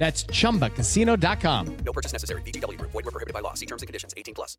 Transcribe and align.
That's 0.00 0.24
chumbacasino.com. 0.24 1.76
No 1.84 1.92
purchase 1.92 2.14
necessary. 2.14 2.40
VGW 2.40 2.78
Group. 2.78 2.90
Void 2.92 3.04
were 3.04 3.10
prohibited 3.10 3.34
by 3.34 3.40
law. 3.40 3.52
See 3.52 3.66
terms 3.66 3.82
and 3.82 3.86
conditions. 3.86 4.14
18 4.16 4.34
plus. 4.34 4.56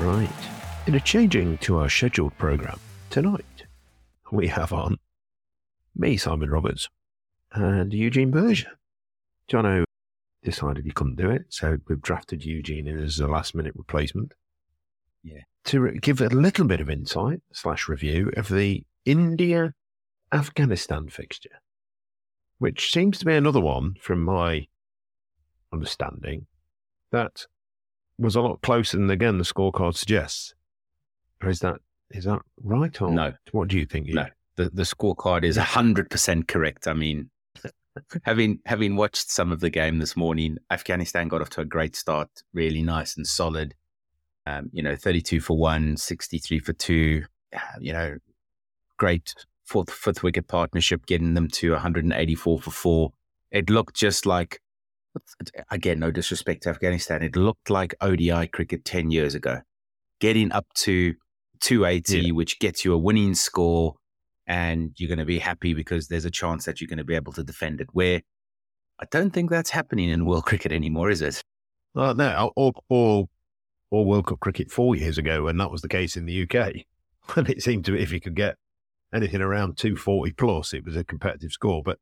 Right. 0.00 0.30
In 0.86 0.94
a 0.94 1.00
changing 1.00 1.58
to 1.58 1.76
our 1.76 1.90
scheduled 1.90 2.36
program 2.38 2.80
tonight, 3.10 3.66
we 4.30 4.48
have 4.48 4.72
on 4.72 4.96
me, 5.94 6.16
Simon 6.16 6.48
Roberts, 6.48 6.88
and 7.52 7.92
Eugene 7.92 8.30
Berger. 8.30 8.78
Jono 9.50 9.84
decided 10.42 10.84
he 10.84 10.90
couldn't 10.90 11.16
do 11.16 11.30
it, 11.30 11.46
so 11.48 11.78
we've 11.88 12.02
drafted 12.02 12.44
Eugene 12.44 12.86
in 12.86 12.98
as 12.98 13.20
a 13.20 13.26
last 13.26 13.54
minute 13.54 13.74
replacement. 13.76 14.34
Yeah. 15.22 15.42
To 15.66 15.80
re- 15.80 15.98
give 15.98 16.20
a 16.20 16.28
little 16.28 16.66
bit 16.66 16.80
of 16.80 16.90
insight 16.90 17.40
slash 17.52 17.88
review 17.88 18.32
of 18.36 18.48
the 18.48 18.84
India 19.04 19.74
Afghanistan 20.32 21.08
fixture, 21.08 21.60
which 22.58 22.90
seems 22.92 23.18
to 23.18 23.24
be 23.24 23.34
another 23.34 23.60
one, 23.60 23.94
from 24.00 24.22
my 24.22 24.66
understanding, 25.72 26.46
that 27.10 27.46
was 28.18 28.34
a 28.34 28.40
lot 28.40 28.62
closer 28.62 28.96
than 28.96 29.10
again 29.10 29.38
the 29.38 29.44
scorecard 29.44 29.96
suggests. 29.96 30.54
Or 31.42 31.48
is 31.48 31.60
that 31.60 31.76
is 32.10 32.24
that 32.24 32.40
right 32.62 33.00
or 33.00 33.10
No. 33.10 33.32
What 33.52 33.68
do 33.68 33.78
you 33.78 33.86
think? 33.86 34.08
No, 34.08 34.26
the, 34.56 34.70
the 34.70 34.82
scorecard 34.82 35.44
is 35.44 35.56
100% 35.56 36.46
correct. 36.46 36.86
I 36.86 36.92
mean, 36.92 37.30
having 38.24 38.58
having 38.66 38.96
watched 38.96 39.30
some 39.30 39.52
of 39.52 39.60
the 39.60 39.70
game 39.70 39.98
this 39.98 40.16
morning, 40.16 40.58
Afghanistan 40.70 41.28
got 41.28 41.40
off 41.40 41.50
to 41.50 41.60
a 41.60 41.64
great 41.64 41.94
start, 41.96 42.28
really 42.52 42.82
nice 42.82 43.16
and 43.16 43.26
solid. 43.26 43.74
Um, 44.46 44.70
you 44.72 44.82
know, 44.82 44.96
32 44.96 45.40
for 45.40 45.56
one, 45.56 45.96
63 45.96 46.58
for 46.58 46.72
two. 46.72 47.24
uh, 47.54 47.58
You 47.80 47.92
know, 47.92 48.16
great 48.98 49.34
fourth 49.64 49.90
fifth 49.92 50.22
wicket 50.22 50.48
partnership, 50.48 51.06
getting 51.06 51.34
them 51.34 51.48
to 51.48 51.72
184 51.72 52.60
for 52.60 52.70
four. 52.70 53.12
It 53.50 53.70
looked 53.70 53.94
just 53.94 54.26
like, 54.26 54.60
again, 55.70 56.00
no 56.00 56.10
disrespect 56.10 56.62
to 56.64 56.70
Afghanistan, 56.70 57.22
it 57.22 57.36
looked 57.36 57.70
like 57.70 57.94
ODI 58.00 58.46
cricket 58.48 58.84
10 58.84 59.10
years 59.10 59.34
ago, 59.34 59.60
getting 60.20 60.50
up 60.52 60.66
to 60.74 61.14
280, 61.60 62.18
Yeah. 62.20 62.32
which 62.32 62.58
gets 62.58 62.84
you 62.84 62.92
a 62.94 62.98
winning 62.98 63.34
score 63.34 63.94
and 64.46 64.92
you're 64.96 65.08
going 65.08 65.18
to 65.18 65.24
be 65.24 65.38
happy 65.38 65.74
because 65.74 66.08
there's 66.08 66.24
a 66.24 66.30
chance 66.30 66.64
that 66.64 66.80
you're 66.80 66.88
going 66.88 66.98
to 66.98 67.04
be 67.04 67.14
able 67.14 67.32
to 67.32 67.44
defend 67.44 67.80
it. 67.80 67.88
Where 67.92 68.22
I 69.00 69.06
don't 69.10 69.30
think 69.30 69.50
that's 69.50 69.70
happening 69.70 70.08
in 70.08 70.26
world 70.26 70.44
cricket 70.46 70.72
anymore, 70.72 71.10
is 71.10 71.22
it? 71.22 71.42
Uh, 71.94 72.12
no, 72.14 72.52
or, 72.56 72.72
or 72.88 73.28
or 73.90 74.06
World 74.06 74.26
Cup 74.26 74.40
cricket 74.40 74.70
four 74.70 74.96
years 74.96 75.18
ago, 75.18 75.44
when 75.44 75.58
that 75.58 75.70
was 75.70 75.82
the 75.82 75.88
case 75.88 76.16
in 76.16 76.24
the 76.24 76.42
UK, 76.44 76.72
when 77.34 77.46
it 77.46 77.62
seemed 77.62 77.84
to 77.84 77.92
be 77.92 78.00
if 78.00 78.10
you 78.10 78.20
could 78.20 78.34
get 78.34 78.56
anything 79.14 79.42
around 79.42 79.76
two 79.76 79.96
forty 79.96 80.32
plus, 80.32 80.72
it 80.72 80.84
was 80.84 80.96
a 80.96 81.04
competitive 81.04 81.52
score. 81.52 81.82
But 81.82 81.98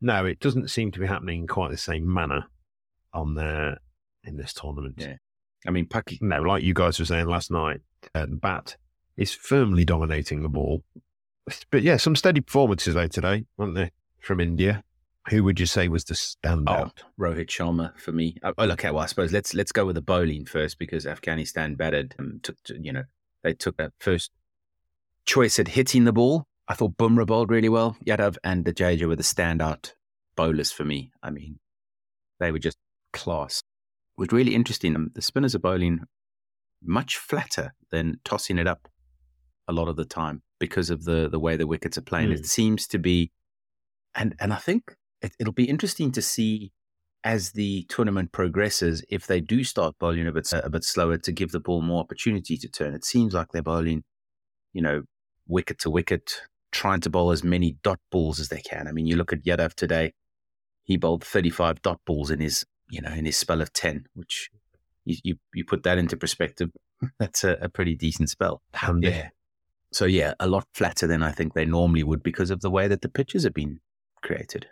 no, 0.00 0.24
it 0.24 0.40
doesn't 0.40 0.70
seem 0.70 0.90
to 0.92 1.00
be 1.00 1.06
happening 1.06 1.42
in 1.42 1.46
quite 1.46 1.70
the 1.70 1.76
same 1.76 2.10
manner 2.12 2.46
on 3.12 3.34
there 3.34 3.78
in 4.24 4.36
this 4.36 4.54
tournament. 4.54 4.94
Yeah. 4.98 5.16
I 5.66 5.70
mean, 5.70 5.86
Paki- 5.86 6.22
No, 6.22 6.40
like 6.40 6.62
you 6.62 6.72
guys 6.72 6.98
were 6.98 7.04
saying 7.04 7.26
last 7.26 7.50
night, 7.50 7.80
uh, 8.14 8.26
the 8.26 8.36
bat 8.36 8.76
is 9.16 9.34
firmly 9.34 9.84
dominating 9.84 10.42
the 10.42 10.48
ball. 10.48 10.82
But 11.70 11.82
yeah, 11.82 11.96
some 11.96 12.16
steady 12.16 12.40
performances 12.40 12.94
though 12.94 13.06
today, 13.06 13.44
weren't 13.56 13.74
they, 13.74 13.90
from 14.20 14.40
India? 14.40 14.82
Who 15.28 15.44
would 15.44 15.60
you 15.60 15.66
say 15.66 15.88
was 15.88 16.04
the 16.04 16.14
standout? 16.14 16.92
Oh, 16.98 17.02
Rohit 17.18 17.48
Sharma 17.48 17.98
for 17.98 18.12
me. 18.12 18.36
Oh, 18.42 18.54
oh, 18.56 18.70
okay, 18.70 18.90
well, 18.90 19.02
I 19.02 19.06
suppose 19.06 19.32
let's 19.32 19.54
let's 19.54 19.72
go 19.72 19.84
with 19.84 19.94
the 19.94 20.02
bowling 20.02 20.46
first 20.46 20.78
because 20.78 21.06
Afghanistan 21.06 21.74
batted 21.74 22.14
and 22.18 22.42
took 22.42 22.62
to, 22.64 22.78
you 22.80 22.92
know 22.92 23.04
they 23.42 23.52
took 23.52 23.76
that 23.76 23.92
first 23.98 24.30
choice 25.26 25.58
at 25.58 25.68
hitting 25.68 26.04
the 26.04 26.12
ball. 26.12 26.46
I 26.68 26.74
thought 26.74 26.96
Bumrah 26.96 27.26
bowled 27.26 27.50
really 27.50 27.68
well. 27.68 27.96
Yadav 28.04 28.36
and 28.44 28.64
Jadeja 28.64 29.06
were 29.06 29.16
the 29.16 29.22
standout 29.22 29.92
bowlers 30.36 30.72
for 30.72 30.84
me. 30.84 31.12
I 31.22 31.30
mean, 31.30 31.58
they 32.38 32.52
were 32.52 32.58
just 32.58 32.78
class. 33.12 33.58
It 33.58 34.20
was 34.20 34.32
really 34.32 34.54
interesting. 34.54 34.94
Um, 34.96 35.10
The 35.14 35.22
spinners 35.22 35.54
are 35.54 35.60
bowling 35.60 36.00
much 36.82 37.18
flatter 37.18 37.74
than 37.90 38.20
tossing 38.24 38.58
it 38.58 38.66
up 38.66 38.88
a 39.68 39.72
lot 39.72 39.88
of 39.88 39.96
the 39.96 40.04
time 40.04 40.42
because 40.60 40.90
of 40.90 41.04
the 41.04 41.28
the 41.28 41.40
way 41.40 41.56
the 41.56 41.66
wickets 41.66 41.98
are 41.98 42.02
playing. 42.02 42.28
Hmm. 42.28 42.34
It 42.34 42.46
seems 42.46 42.86
to 42.88 42.98
be, 42.98 43.32
and 44.14 44.36
and 44.38 44.52
I 44.52 44.56
think 44.56 44.94
it, 45.20 45.32
it'll 45.40 45.52
be 45.52 45.68
interesting 45.68 46.12
to 46.12 46.22
see 46.22 46.70
as 47.24 47.52
the 47.52 47.84
tournament 47.88 48.32
progresses 48.32 49.04
if 49.10 49.26
they 49.26 49.40
do 49.40 49.62
start 49.64 49.94
bowling 49.98 50.26
a 50.26 50.32
bit 50.32 50.52
a 50.52 50.70
bit 50.70 50.84
slower 50.84 51.18
to 51.18 51.32
give 51.32 51.50
the 51.50 51.60
ball 51.60 51.82
more 51.82 52.00
opportunity 52.00 52.56
to 52.56 52.68
turn. 52.68 52.94
It 52.94 53.04
seems 53.04 53.34
like 53.34 53.48
they're 53.52 53.62
bowling, 53.62 54.04
you 54.72 54.82
know, 54.82 55.02
wicket 55.48 55.78
to 55.80 55.90
wicket, 55.90 56.42
trying 56.70 57.00
to 57.00 57.10
bowl 57.10 57.30
as 57.30 57.42
many 57.42 57.76
dot 57.82 57.98
balls 58.10 58.38
as 58.38 58.48
they 58.48 58.60
can. 58.60 58.86
I 58.86 58.92
mean, 58.92 59.06
you 59.06 59.16
look 59.16 59.32
at 59.32 59.44
Yadav 59.44 59.74
today; 59.74 60.12
he 60.84 60.96
bowled 60.96 61.24
thirty-five 61.24 61.82
dot 61.82 62.00
balls 62.06 62.30
in 62.30 62.40
his 62.40 62.64
you 62.88 63.00
know 63.00 63.12
in 63.12 63.24
his 63.24 63.36
spell 63.36 63.60
of 63.60 63.72
ten, 63.72 64.06
which 64.14 64.50
you 65.04 65.16
you, 65.24 65.36
you 65.54 65.64
put 65.64 65.82
that 65.82 65.98
into 65.98 66.16
perspective. 66.16 66.70
That's 67.18 67.44
a, 67.44 67.56
a 67.62 67.68
pretty 67.68 67.96
decent 67.96 68.28
spell. 68.28 68.60
Yeah. 69.10 69.30
So 69.92 70.04
yeah, 70.04 70.34
a 70.40 70.46
lot 70.46 70.66
flatter 70.74 71.06
than 71.06 71.22
I 71.22 71.32
think 71.32 71.54
they 71.54 71.64
normally 71.64 72.02
would 72.04 72.22
because 72.22 72.50
of 72.50 72.60
the 72.60 72.70
way 72.70 72.86
that 72.88 73.02
the 73.02 73.08
pitches 73.08 73.44
have 73.44 73.54
been 73.54 73.80
created. 74.22 74.66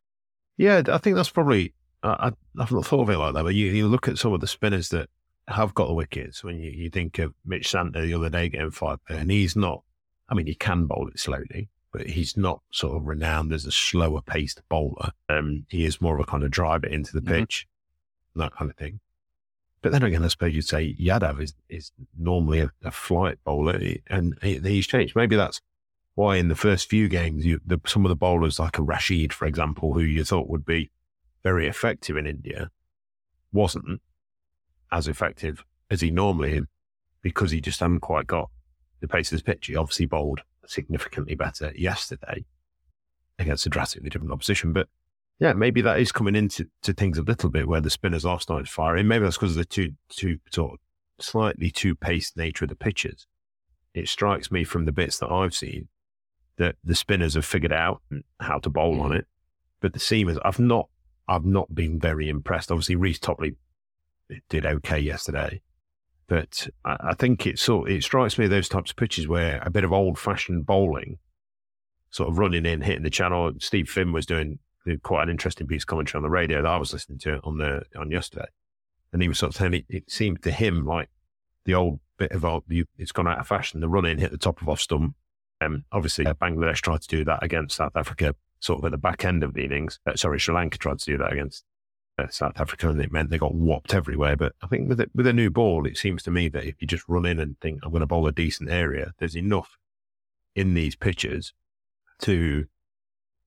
Yeah, 0.57 0.83
I 0.89 0.99
think 0.99 1.17
that's 1.17 1.31
probably. 1.31 1.75
I, 2.03 2.09
I- 2.29 2.63
I've 2.63 2.71
not 2.73 2.87
thought 2.87 3.03
of 3.03 3.11
it 3.11 3.19
like 3.19 3.35
that, 3.35 3.43
but 3.45 3.55
you, 3.55 3.67
you 3.67 3.87
look 3.89 4.09
at 4.09 4.19
some 4.19 4.33
of 4.33 4.41
the 4.41 4.47
spinners 4.47 4.89
that 4.91 5.09
have 5.49 5.75
got 5.75 5.87
the 5.89 5.95
wickets. 5.95 6.43
When 6.45 6.59
you, 6.59 6.71
you 6.71 6.91
think 6.91 7.19
of 7.19 7.33
Mitch 7.45 7.69
Santner 7.73 8.03
the 8.05 8.15
other 8.15 8.29
day 8.31 8.49
getting 8.49 8.71
five, 8.71 8.99
and 9.09 9.31
he's 9.31 9.57
not. 9.57 9.83
I 10.29 10.35
mean, 10.35 10.47
he 10.47 10.55
can 10.55 10.87
bowl 10.87 11.09
it 11.09 11.19
slowly, 11.19 11.69
but 11.93 12.07
he's 12.07 12.37
not 12.37 12.61
sort 12.73 12.97
of 12.97 13.07
renowned 13.07 13.53
as 13.53 13.65
a 13.65 13.73
slower 13.73 14.21
paced 14.21 14.61
bowler. 14.69 15.11
Um, 15.29 15.65
he 15.71 15.85
is 15.85 16.01
more 16.01 16.15
of 16.15 16.21
a 16.21 16.31
kind 16.31 16.43
of 16.45 16.51
driver 16.51 16.87
into 16.87 17.13
the 17.13 17.21
Mhm. 17.23 17.29
pitch, 17.29 17.67
that 18.37 18.53
kind 18.55 18.71
of 18.71 18.77
thing. 18.77 19.01
But 19.81 19.93
then 19.93 20.03
again, 20.03 20.25
I 20.25 20.29
suppose 20.29 20.55
you'd 20.55 20.67
say 20.67 20.95
Yadav 20.99 21.41
is, 21.41 21.55
is 21.69 21.93
normally 22.19 22.61
a, 22.61 22.71
a 22.83 22.91
flight 22.91 23.39
bowler, 23.45 23.79
eh, 23.81 23.97
and 24.09 24.37
he, 24.43 24.59
he's 24.59 24.87
changed. 24.87 25.15
Maybe 25.15 25.37
that's 25.37 25.61
why 26.15 26.37
in 26.37 26.49
the 26.49 26.57
first 26.57 26.91
few 26.91 27.09
games, 27.09 27.47
you, 27.47 27.61
the, 27.65 27.81
some 27.87 28.05
of 28.05 28.09
the 28.09 28.17
bowlers, 28.17 28.59
like 28.59 28.79
a 28.79 28.83
Rashid, 28.83 29.33
for 29.33 29.47
example, 29.47 29.95
who 29.95 30.01
you 30.01 30.25
thought 30.25 30.49
would 30.49 30.65
be 30.65 30.91
very 31.45 31.69
effective 31.69 32.17
in 32.17 32.27
India, 32.27 32.71
wasn't 33.53 34.01
as 34.91 35.07
effective 35.07 35.65
as 35.91 36.01
he 36.01 36.11
normally 36.11 36.55
is 36.55 36.65
because 37.23 37.51
he 37.51 37.61
just 37.61 37.81
hadn't 37.81 38.01
quite 38.01 38.27
got 38.27 38.51
the 39.01 39.09
pace 39.09 39.31
of 39.31 39.37
his 39.37 39.43
pitch. 39.43 39.67
He 39.67 39.77
obviously 39.77 40.07
bowled 40.07 40.41
significantly 40.67 41.35
better 41.35 41.73
yesterday 41.77 42.45
against 43.39 43.67
a 43.67 43.69
drastically 43.69 44.11
different 44.11 44.33
opposition. 44.33 44.73
But 44.73 44.89
yeah, 45.39 45.53
maybe 45.53 45.81
that 45.83 46.01
is 46.01 46.13
coming 46.13 46.35
into 46.35 46.69
to 46.83 46.93
things 46.93 47.19
a 47.19 47.23
little 47.23 47.51
bit 47.51 47.69
where 47.69 47.81
the 47.81 47.91
spinners 47.91 48.25
are 48.25 48.41
starting 48.41 48.67
to 48.67 48.73
fire 48.73 48.97
in. 48.97 49.07
Maybe 49.07 49.25
that's 49.25 49.37
because 49.37 49.53
of 49.53 49.59
the 49.59 49.65
two 49.65 49.93
two 50.09 50.39
sort 50.51 50.75
of 50.75 50.79
slightly 51.21 51.71
too 51.71 51.95
paced 51.95 52.37
nature 52.37 52.65
of 52.65 52.71
the 52.71 52.77
pitches. 52.77 53.27
It 53.95 54.09
strikes 54.09 54.51
me 54.51 54.65
from 54.65 54.85
the 54.85 54.93
bits 54.93 55.19
that 55.19 55.31
I've 55.31 55.55
seen 55.55 55.89
that 56.57 56.77
the 56.83 56.95
spinners 56.95 57.35
have 57.35 57.45
figured 57.45 57.73
out 57.73 58.03
how 58.41 58.59
to 58.59 58.69
bowl 58.71 59.01
on 59.01 59.11
mm. 59.11 59.19
it, 59.21 59.27
but 59.81 59.93
the 59.93 60.01
seamers, 60.01 60.39
I've 60.45 60.59
not, 60.59 60.89
I've 61.29 61.45
not 61.45 61.73
been 61.73 62.01
very 62.01 62.29
impressed. 62.29 62.73
Obviously, 62.73 62.97
Reece 62.97 63.21
Topley 63.21 63.55
did 64.49 64.67
okay 64.67 64.99
yesterday, 64.99 65.63
but 66.27 66.69
I, 66.85 66.97
I 67.11 67.15
think 67.15 67.47
it 67.47 67.59
sort 67.59 67.91
it 67.91 68.03
strikes 68.03 68.39
me 68.39 68.49
those 68.49 68.69
types 68.69 68.91
of 68.91 68.97
pitches 68.97 69.29
where 69.29 69.63
a 69.65 69.71
bit 69.71 69.85
of 69.85 69.93
old 69.93 70.19
fashioned 70.19 70.67
bowling, 70.67 71.19
sort 72.11 72.29
of 72.29 72.39
running 72.39 72.67
in, 72.67 72.81
hitting 72.81 73.05
the 73.05 73.11
channel. 73.11 73.53
Steve 73.61 73.89
Finn 73.89 74.13
was 74.13 74.27
doing 74.27 74.59
quite 74.97 75.25
an 75.25 75.31
interesting 75.31 75.67
piece 75.67 75.83
of 75.83 75.89
commentary 75.89 76.19
on 76.19 76.23
the 76.23 76.31
radio 76.31 76.63
that 76.63 76.69
I 76.69 76.77
was 76.79 76.93
listening 76.93 77.19
to 77.21 77.41
on 77.45 77.59
the 77.59 77.83
on 77.97 78.11
yesterday, 78.11 78.47
and 79.13 79.23
he 79.23 79.29
was 79.29 79.39
sort 79.39 79.55
of 79.55 79.57
saying 79.57 79.75
it, 79.75 79.85
it 79.89 80.11
seemed 80.11 80.43
to 80.43 80.51
him 80.51 80.87
like 80.87 81.09
the 81.65 81.75
old 81.75 82.01
bit 82.19 82.33
of 82.33 82.45
old, 82.45 82.65
it's 82.69 83.13
gone 83.13 83.29
out 83.29 83.39
of 83.39 83.47
fashion. 83.47 83.81
The 83.81 83.89
run 83.89 84.05
in 84.05 84.19
hit 84.19 84.31
the 84.31 84.39
top 84.39 84.61
of 84.61 84.69
off 84.69 84.81
stump. 84.81 85.15
Um, 85.61 85.85
obviously, 85.93 86.27
uh, 86.27 86.35
Bangladesh 86.35 86.81
tried 86.81 87.03
to 87.03 87.09
do 87.09 87.25
that 87.25 87.43
against 87.43 87.77
South 87.77 87.97
Africa, 87.97 88.35
sort 88.61 88.81
of 88.81 88.85
at 88.85 88.91
the 88.93 88.99
back 88.99 89.25
end 89.25 89.43
of 89.43 89.55
the 89.55 89.65
innings. 89.65 89.99
Uh, 90.07 90.17
sorry, 90.17 90.39
Sri 90.39 90.55
Lanka 90.55 90.79
tried 90.79 90.99
to 90.99 91.05
do 91.05 91.19
that 91.19 91.33
against 91.33 91.65
uh, 92.19 92.29
South 92.29 92.61
Africa, 92.61 92.89
and 92.89 93.01
it 93.01 93.13
meant 93.13 93.31
they 93.31 93.39
got 93.39 93.55
whopped 93.55 93.95
everywhere. 93.95 94.37
But 94.37 94.55
I 94.63 94.67
think 94.67 94.89
with 94.89 95.01
a, 95.01 95.11
with 95.15 95.27
a 95.27 95.33
new 95.33 95.51
ball, 95.51 95.87
it 95.87 95.97
seems 95.97 96.23
to 96.25 96.31
me 96.31 96.49
that 96.49 96.65
if 96.65 96.81
you 96.81 96.87
just 96.87 97.09
run 97.09 97.27
in 97.27 97.39
and 97.39 97.59
think 97.61 97.81
I'm 97.83 97.91
going 97.91 98.01
to 98.01 98.07
bowl 98.07 98.27
a 98.27 98.33
decent 98.33 98.71
area, 98.71 99.13
there's 99.19 99.37
enough 99.37 99.79
in 100.55 100.75
these 100.75 100.97
pitches 100.97 101.53
to 102.21 102.67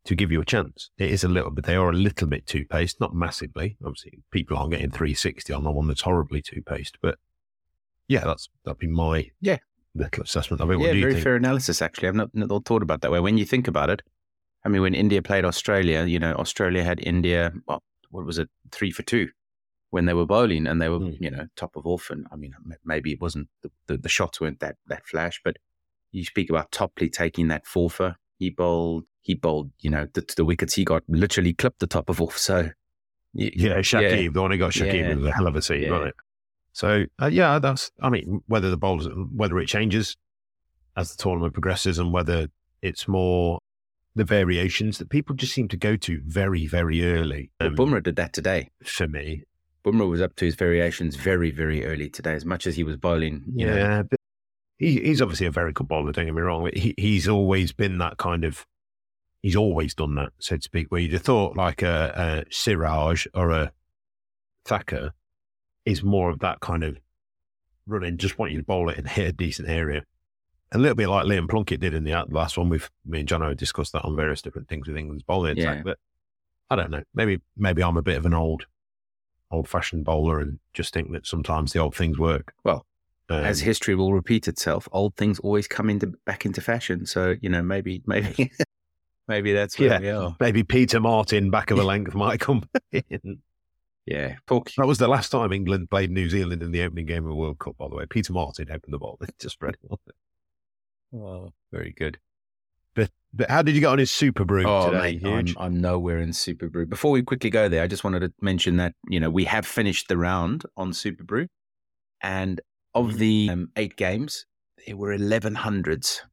to 0.06 0.16
give 0.16 0.32
you 0.32 0.42
a 0.42 0.46
chance. 0.46 0.90
It 0.98 1.12
is 1.12 1.24
a 1.24 1.28
little 1.28 1.52
bit, 1.52 1.66
they 1.66 1.76
are 1.76 1.90
a 1.90 1.94
little 1.94 2.28
bit 2.28 2.48
too 2.48 2.66
paced, 2.66 3.00
not 3.00 3.14
massively. 3.14 3.78
Obviously, 3.86 4.20
people 4.32 4.58
aren't 4.58 4.72
getting 4.72 4.90
360 4.92 5.54
on 5.54 5.64
the 5.64 5.72
one 5.72 5.88
that's 5.88 6.02
horribly 6.02 6.42
too 6.42 6.62
paced, 6.62 6.98
but 7.02 7.18
yeah, 8.08 8.24
that's 8.26 8.50
that'd 8.66 8.80
be 8.80 8.88
my 8.88 9.30
yeah 9.42 9.58
little 9.94 10.24
assessment 10.24 10.60
of 10.62 10.70
it. 10.70 10.74
Yeah, 10.74 10.80
what 10.80 10.92
do 10.92 10.98
you 10.98 11.04
very 11.04 11.14
think? 11.14 11.24
fair 11.24 11.36
analysis. 11.36 11.82
Actually, 11.82 12.08
I've 12.10 12.16
not, 12.16 12.34
not 12.34 12.66
thought 12.66 12.82
about 12.84 13.02
that 13.02 13.12
way. 13.12 13.20
When 13.20 13.38
you 13.38 13.46
think 13.46 13.68
about 13.68 13.90
it, 13.90 14.02
I 14.66 14.70
mean, 14.70 14.82
when 14.82 14.94
India 14.96 15.22
played 15.22 15.46
Australia, 15.46 16.04
you 16.06 16.20
know, 16.20 16.34
Australia 16.34 16.84
had 16.84 17.00
India. 17.02 17.52
Well, 17.68 17.84
what 18.10 18.26
was 18.26 18.40
it, 18.40 18.50
three 18.72 18.92
for 18.92 19.04
two, 19.04 19.30
when 19.92 20.06
they 20.06 20.14
were 20.14 20.26
bowling, 20.26 20.68
and 20.68 20.82
they 20.82 20.90
were, 20.90 21.00
Mm. 21.00 21.18
you 21.22 21.32
know, 21.32 21.48
top 21.56 21.76
of 21.78 21.86
off. 21.86 22.10
And 22.10 22.26
I 22.32 22.36
mean, 22.36 22.54
maybe 22.84 23.12
it 23.14 23.22
wasn't 23.22 23.48
the, 23.62 23.72
the, 23.88 23.98
the 23.98 24.10
shots 24.10 24.42
weren't 24.42 24.60
that 24.62 24.76
that 24.88 25.06
flash, 25.06 25.40
but 25.44 25.58
you 26.12 26.26
speak 26.26 26.50
about 26.50 26.72
Topley 26.72 27.10
taking 27.10 27.48
that 27.50 27.66
four 27.66 27.90
for. 27.90 28.16
He 28.42 28.50
bowled. 28.50 29.04
He 29.22 29.36
bowled. 29.36 29.70
You 29.82 29.92
know, 29.92 30.08
the, 30.14 30.26
the 30.36 30.44
wickets 30.44 30.74
he 30.74 30.84
got 30.84 31.04
literally 31.08 31.54
clipped 31.54 31.80
the 31.80 31.86
top 31.86 32.10
of 32.10 32.20
off. 32.20 32.38
So. 32.40 32.72
Yeah, 33.34 33.78
Shakib, 33.78 34.34
the 34.34 34.42
one 34.42 34.52
who 34.52 34.58
got 34.58 34.72
Shakib 34.72 34.94
Yeah. 35.08 35.14
with 35.16 35.28
a 35.28 35.32
hell 35.32 35.48
of 35.48 35.56
a 35.56 35.62
seat, 35.62 35.84
Yeah. 35.84 36.06
it? 36.06 36.16
So 36.74 37.06
uh, 37.22 37.28
yeah, 37.28 37.60
that's. 37.60 37.92
I 38.02 38.10
mean, 38.10 38.42
whether 38.48 38.70
the 38.72 38.78
bowls, 38.78 39.08
whether 39.34 39.60
it 39.60 39.68
changes 39.68 40.18
as 40.98 41.16
the 41.16 41.22
tournament 41.22 41.54
progresses, 41.54 42.00
and 42.00 42.12
whether 42.12 42.48
it's 42.82 43.08
more 43.08 43.60
the 44.16 44.26
variations 44.26 44.98
that 44.98 45.10
people 45.10 45.36
just 45.36 45.54
seem 45.54 45.68
to 45.70 45.78
go 45.78 45.96
to 45.98 46.20
very, 46.26 46.66
very 46.68 47.06
early. 47.06 47.52
Well, 47.60 47.70
um, 47.70 47.76
Bumrah 47.76 48.04
did 48.04 48.16
that 48.18 48.34
today. 48.34 48.70
for 48.84 49.08
me, 49.08 49.44
Bumrah 49.86 50.10
was 50.10 50.20
up 50.20 50.36
to 50.38 50.46
his 50.46 50.56
variations 50.56 51.16
very, 51.16 51.52
very 51.52 51.86
early 51.86 52.10
today, 52.10 52.34
as 52.34 52.44
much 52.44 52.66
as 52.68 52.76
he 52.76 52.84
was 52.84 52.98
bowling. 52.98 53.44
You 53.56 53.68
know, 53.68 53.76
yeah, 53.78 54.02
but 54.04 54.20
he, 54.82 55.00
he's 55.00 55.22
obviously 55.22 55.46
a 55.46 55.52
very 55.52 55.72
good 55.72 55.88
bowler. 55.88 56.12
Don't 56.12 56.26
get 56.26 56.34
me 56.34 56.42
wrong. 56.42 56.68
He, 56.74 56.96
he's 56.98 57.30
always 57.30 57.72
been 57.72 58.00
that 58.00 58.18
kind 58.18 58.44
of. 58.44 58.66
He's 59.44 59.56
always 59.56 59.94
done 59.94 60.16
that, 60.16 60.34
so 60.40 60.58
to 60.58 60.62
speak. 60.62 60.92
Where 60.92 61.00
you'd 61.00 61.14
have 61.14 61.22
thought 61.22 61.56
like 61.56 61.84
a, 61.84 62.46
a 62.48 62.52
Siraj 62.52 63.28
or 63.34 63.52
a 63.52 63.72
Thakur 64.66 65.14
is 65.86 66.04
more 66.04 66.32
of 66.32 66.40
that 66.40 66.60
kind 66.62 66.84
of 66.84 66.98
running, 67.86 68.18
just 68.18 68.40
want 68.40 68.52
you 68.52 68.58
to 68.58 68.64
bowl 68.64 68.90
it 68.90 68.98
and 68.98 69.08
hit 69.08 69.30
a 69.30 69.32
decent 69.38 69.70
area. 69.70 70.04
A 70.72 70.80
little 70.80 70.96
bit 70.96 71.10
like 71.10 71.26
Liam 71.26 71.50
Plunkett 71.50 71.80
did 71.80 71.94
in 71.94 72.04
the 72.04 72.26
last 72.30 72.58
one. 72.58 72.70
With 72.70 72.90
me 73.06 73.20
and 73.20 73.30
John 73.30 73.56
discussed 73.56 73.94
that 73.94 74.06
on 74.06 74.16
various 74.16 74.42
different 74.42 74.68
things 74.68 74.88
with 74.88 74.98
England's 74.98 75.24
bowling 75.24 75.60
attack. 75.60 75.78
Yeah. 75.78 75.84
But 75.84 75.98
I 76.70 76.76
don't 76.76 76.90
know. 76.90 77.04
Maybe 77.14 77.40
maybe 77.56 77.84
I'm 77.84 77.98
a 77.98 78.02
bit 78.02 78.18
of 78.18 78.26
an 78.26 78.34
old, 78.34 78.66
old 79.52 79.68
fashioned 79.68 80.06
bowler 80.06 80.40
and 80.40 80.60
just 80.74 80.94
think 80.94 81.12
that 81.12 81.28
sometimes 81.28 81.74
the 81.74 81.80
old 81.80 81.96
things 81.96 82.18
work. 82.18 82.54
Well, 82.64 82.86
Um, 83.32 83.44
as 83.46 83.60
history 83.60 83.96
will 83.96 84.14
repeat 84.14 84.48
itself, 84.48 84.88
old 84.92 85.16
things 85.16 85.40
always 85.40 85.68
come 85.68 85.90
into 85.90 86.14
back 86.26 86.46
into 86.46 86.62
fashion. 86.62 87.06
So 87.06 87.36
you 87.42 87.50
know, 87.50 87.62
maybe, 87.62 88.02
maybe, 88.06 88.52
maybe 89.28 89.54
that's 89.54 89.78
where 89.80 89.90
Yeah. 89.90 90.00
we 90.00 90.10
are. 90.10 90.36
maybe 90.40 90.64
Peter 90.64 91.00
Martin 91.00 91.50
back 91.50 91.72
of 91.72 91.80
a 91.80 91.84
length 91.84 92.14
might 92.14 92.40
come 92.40 92.64
in. 92.92 93.40
Yeah. 94.06 94.36
That 94.48 94.88
was 94.88 94.98
the 94.98 95.08
last 95.08 95.30
time 95.30 95.54
England 95.54 95.90
played 95.90 96.10
New 96.12 96.28
Zealand 96.30 96.64
in 96.64 96.72
the 96.72 96.82
opening 96.82 97.06
game 97.06 97.24
of 97.24 97.30
the 97.30 97.36
World 97.36 97.60
Cup, 97.60 97.78
by 97.78 97.88
the 97.88 97.96
way. 97.96 98.06
Peter 98.10 98.34
Martin 98.34 98.68
opened 98.72 98.94
the 98.94 98.98
ball. 98.98 99.20
Just 99.40 99.54
spread 99.54 99.76
it. 99.84 100.00
Oh, 101.14 101.54
very 101.72 101.94
good. 101.96 102.18
But, 102.96 103.10
but 103.34 103.50
how 103.50 103.62
did 103.62 103.76
you 103.76 103.82
get 103.82 103.88
on 103.88 104.00
his 104.00 104.10
Superbru 104.12 104.66
Oh, 104.66 104.90
today? 104.92 105.20
mate, 105.24 105.56
I'm. 105.58 105.64
I'm 105.76 105.82
nowhere 105.82 106.20
in 106.20 106.30
Superbru. 106.32 106.90
Before 106.90 107.12
we 107.12 107.22
quickly 107.22 107.50
go 107.50 107.70
there, 107.70 107.84
I 107.84 107.88
just 107.88 108.04
wanted 108.04 108.22
to 108.22 108.34
mention 108.42 108.78
that 108.78 108.96
you 109.08 109.20
know 109.20 109.30
we 109.30 109.46
have 109.46 109.66
finished 109.66 110.08
the 110.10 110.18
round 110.18 110.64
on 110.76 110.92
Superbru, 110.92 111.48
and 112.22 112.60
of 112.94 113.18
the 113.18 113.50
um, 113.52 113.70
eight 113.76 113.96
games, 113.96 114.46
there 114.86 114.98
were 114.98 115.14
eleven 115.14 115.56
hundreds. 115.56 116.24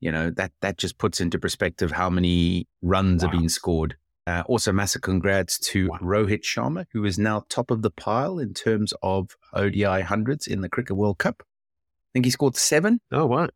You 0.00 0.12
know 0.12 0.30
that 0.30 0.52
that 0.60 0.76
just 0.78 0.98
puts 0.98 1.20
into 1.20 1.38
perspective 1.38 1.92
how 1.92 2.10
many 2.10 2.68
runs 2.82 3.24
are 3.24 3.28
Wow. 3.28 3.32
being 3.32 3.48
scored. 3.48 3.96
Uh, 4.26 4.42
also, 4.46 4.72
massive 4.72 5.02
congrats 5.02 5.58
to 5.58 5.88
Wow. 5.88 5.98
Rohit 6.02 6.42
Sharma, 6.42 6.86
who 6.92 7.04
is 7.04 7.16
now 7.18 7.44
top 7.48 7.70
of 7.70 7.82
the 7.82 7.90
pile 7.90 8.38
in 8.40 8.54
terms 8.54 8.92
of 9.02 9.36
ODI 9.54 10.00
hundreds 10.02 10.46
in 10.48 10.60
the 10.62 10.68
Cricket 10.68 10.96
World 10.96 11.18
Cup. 11.18 11.42
I 11.42 12.10
think 12.12 12.24
he 12.24 12.30
scored 12.32 12.56
seven. 12.56 13.00
Oh, 13.12 13.26
wow. 13.26 13.48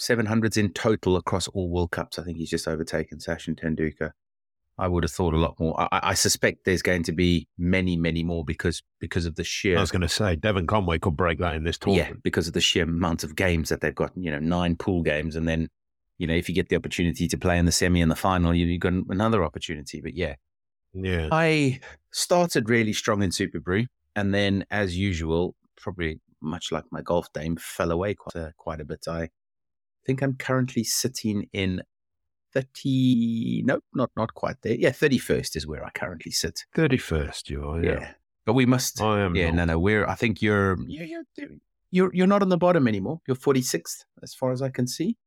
700s 0.00 0.56
in 0.56 0.72
total 0.72 1.16
across 1.16 1.48
all 1.48 1.70
World 1.70 1.92
Cups. 1.92 2.18
I 2.18 2.24
think 2.24 2.36
he's 2.38 2.50
just 2.50 2.66
overtaken 2.68 3.18
Sachin 3.18 3.54
Tendulkar. 3.58 4.12
I 4.78 4.88
would 4.88 5.04
have 5.04 5.10
thought 5.12 5.34
a 5.34 5.38
lot 5.38 5.58
more. 5.60 5.78
I, 5.80 5.88
I- 6.10 6.14
suspect 6.14 6.64
there's 6.64 6.82
going 6.82 7.02
to 7.04 7.12
be 7.12 7.46
many, 7.58 7.96
many 7.96 8.22
more 8.24 8.44
because 8.44 8.82
because 9.00 9.26
of 9.26 9.36
the 9.36 9.44
sheer 9.44 9.76
I 9.76 9.80
was 9.80 9.90
going 9.90 10.02
to 10.02 10.08
say, 10.08 10.34
Devon 10.36 10.66
Conway 10.66 10.98
could 10.98 11.16
break 11.16 11.38
that 11.40 11.54
in 11.54 11.64
this 11.64 11.78
tournament. 11.78 12.08
yeah 12.16 12.20
because 12.24 12.48
of 12.48 12.54
the 12.54 12.60
sheer 12.60 12.84
amount 12.84 13.22
of 13.24 13.36
games 13.36 13.68
that 13.68 13.80
they've 13.80 13.94
got. 13.94 14.12
You 14.16 14.30
know, 14.30 14.38
nine 14.38 14.76
pool 14.76 15.02
games, 15.02 15.36
and 15.36 15.46
then 15.46 15.68
you 16.18 16.26
know 16.26 16.34
if 16.34 16.48
you 16.48 16.54
get 16.54 16.68
the 16.68 16.76
opportunity 16.76 17.28
to 17.28 17.36
play 17.36 17.58
in 17.58 17.66
the 17.66 17.72
semi 17.72 18.00
and 18.00 18.10
the 18.10 18.16
final, 18.16 18.54
you, 18.54 18.66
you've 18.66 18.80
got 18.80 18.92
another 19.10 19.44
opportunity. 19.44 20.00
But 20.00 20.14
yeah, 20.14 20.34
Yeah. 20.94 21.28
I 21.30 21.80
started 22.10 22.68
really 22.68 22.92
strong 22.92 23.22
in 23.22 23.30
Superbru, 23.30 23.86
and 24.16 24.34
then, 24.34 24.64
as 24.70 24.96
usual, 24.96 25.54
probably 25.76 26.20
much 26.40 26.72
like 26.72 26.84
my 26.90 27.02
golf 27.02 27.32
game, 27.32 27.56
fell 27.56 27.90
away 27.90 28.14
quite 28.14 28.42
a, 28.42 28.52
quite 28.56 28.80
a 28.80 28.84
bit. 28.84 29.04
I 29.08 29.28
think 30.06 30.22
I'm 30.22 30.34
currently 30.34 30.82
sitting 30.84 31.48
in 31.52 31.82
thirty. 32.52 33.62
No, 33.64 33.80
not 33.94 34.10
not 34.16 34.34
quite 34.34 34.56
there. 34.62 34.74
Yeah, 34.74 34.90
thirty 34.92 35.18
first 35.18 35.56
is 35.56 35.66
where 35.66 35.84
I 35.84 35.90
currently 35.90 36.32
sit. 36.32 36.64
31st, 36.76 37.50
you 37.50 37.64
are. 37.68 37.82
Yeah, 37.82 37.90
Yeah. 38.00 38.12
but 38.46 38.54
we 38.54 38.66
must. 38.66 39.00
I 39.00 39.20
am. 39.20 39.34
yeah, 39.36 39.46
not. 39.50 39.54
no, 39.56 39.64
no. 39.74 39.78
We're. 39.78 40.06
I 40.06 40.14
think 40.14 40.42
you're. 40.42 40.76
You're. 40.86 41.04
You're. 41.36 41.48
You're, 41.94 42.10
you're 42.14 42.26
not 42.26 42.40
on 42.40 42.48
the 42.48 42.56
bottom 42.56 42.88
anymore. 42.88 43.20
You're 43.26 43.36
46th, 43.36 44.04
as 44.22 44.32
far 44.32 44.50
as 44.50 44.62
I 44.62 44.70
can 44.70 44.86
see. 44.86 45.18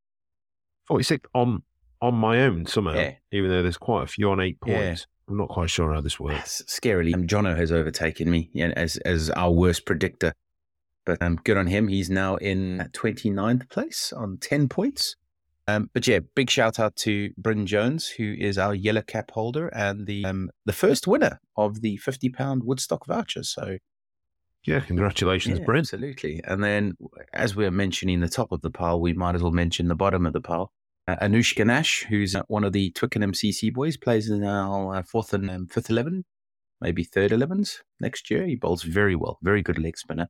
46th 0.90 1.26
on, 1.36 1.62
on 2.02 2.16
my 2.16 2.42
own 2.42 2.66
somehow, 2.66 2.96
Yeah. 2.96 3.14
even 3.32 3.52
though 3.52 3.62
there's 3.62 3.78
quite 3.78 4.04
a 4.04 4.08
few 4.08 4.32
on 4.32 4.40
eight 4.40 4.60
points 4.60 4.72
Yeah. 4.80 4.96
I'm 5.30 5.38
not 5.38 5.50
quite 5.50 5.70
sure 5.70 5.94
how 5.94 6.02
this 6.02 6.20
works. 6.20 6.64
Scarily. 6.68 7.14
Um, 7.14 7.28
Jono 7.28 7.56
has 7.56 7.72
overtaken 7.72 8.32
me 8.32 8.50
as 8.76 8.98
as 8.98 9.30
our 9.30 9.52
worst 9.52 9.86
predictor. 9.86 10.34
But 11.06 11.22
um, 11.22 11.36
good 11.44 11.56
on 11.58 11.68
him. 11.68 11.88
He's 11.88 12.10
now 12.10 12.36
in 12.38 12.90
29th 12.94 13.70
place 13.70 14.12
on 14.12 14.38
10 14.42 14.68
points. 14.68 15.16
Um, 15.68 15.90
but 15.94 16.06
yeah, 16.06 16.20
big 16.36 16.50
shout 16.50 16.80
out 16.80 16.96
to 16.98 17.32
Bryn 17.38 17.66
Jones, 17.66 18.08
who 18.08 18.36
is 18.38 18.58
our 18.58 18.76
yellow 18.76 19.02
cap 19.02 19.32
holder 19.32 19.68
and 19.70 20.06
the 20.06 20.24
um, 20.26 20.52
the 20.66 20.74
first 20.74 21.08
winner 21.08 21.40
of 21.58 21.82
the 21.82 21.98
50 21.98 22.30
pound 22.30 22.64
Woodstock 22.64 23.08
voucher. 23.08 23.44
So 23.44 23.78
Yeah, 24.66 24.80
congratulations, 24.82 25.60
yeah, 25.60 25.66
Brent. 25.66 25.86
Absolutely. 25.86 26.42
And 26.44 26.64
then, 26.64 26.98
as 27.34 27.56
we're 27.56 27.72
mentioning 27.72 28.20
the 28.20 28.30
top 28.30 28.52
of 28.52 28.62
the 28.62 28.70
pile, 28.70 29.00
we 29.02 29.14
might 29.14 29.36
as 29.36 29.42
well 29.42 29.52
mention 29.52 29.88
the 29.88 29.96
bottom 29.96 30.26
of 30.26 30.34
the 30.34 30.42
pile. 30.42 30.72
Uh, 31.08 31.16
Anush 31.18 31.56
Ganesh, 31.56 32.04
who's 32.10 32.36
one 32.48 32.64
of 32.64 32.74
the 32.74 32.92
Twickenham 32.92 33.32
CC 33.32 33.74
boys, 33.74 33.98
plays 33.98 34.30
in 34.30 34.44
our 34.44 34.96
uh, 34.96 35.04
fourth 35.04 35.34
and 35.34 35.50
um, 35.50 35.68
fifth 35.68 35.90
11, 35.90 36.26
maybe 36.82 37.04
third 37.04 37.32
11s 37.32 37.82
next 38.00 38.32
year. 38.32 38.46
He 38.46 38.56
bowls 38.56 38.84
very 38.84 39.16
well, 39.16 39.38
very 39.42 39.62
good 39.62 39.78
leg 39.78 39.98
spinner. 39.98 40.30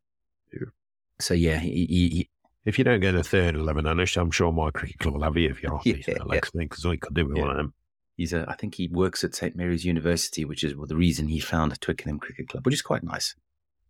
So, 1.19 1.33
yeah, 1.33 1.59
he, 1.59 1.85
he, 1.85 2.09
he 2.09 2.29
If 2.65 2.77
you 2.79 2.83
don't 2.83 2.99
get 2.99 3.13
a 3.15 3.23
third 3.23 3.55
11, 3.55 3.85
Anish, 3.85 4.19
I'm 4.19 4.31
sure 4.31 4.51
my 4.51 4.71
cricket 4.71 4.97
club 4.99 5.13
will 5.13 5.23
have 5.23 5.37
you 5.37 5.49
if 5.49 5.61
you're 5.61 5.79
Yeah, 5.85 5.93
uh, 6.19 6.25
yeah. 6.33 6.39
because 6.53 6.83
we 6.85 6.97
could 6.97 7.13
do 7.13 7.25
with 7.27 7.37
Yeah. 7.37 7.43
one 7.43 7.51
of 7.51 7.57
them. 7.57 7.73
he's 8.17 8.33
a, 8.33 8.45
I 8.47 8.55
think 8.55 8.75
he 8.75 8.87
works 8.87 9.23
at 9.23 9.35
St. 9.35 9.55
Mary's 9.55 9.83
University, 9.85 10.45
which 10.45 10.63
is 10.63 10.73
the 10.87 10.95
reason 10.95 11.27
he 11.27 11.39
found 11.39 11.79
Twickenham 11.81 12.17
Cricket 12.17 12.47
Club, 12.47 12.65
which 12.65 12.73
is 12.73 12.81
quite 12.81 13.03
nice. 13.03 13.35